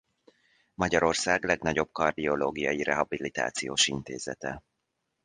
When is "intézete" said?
3.87-4.63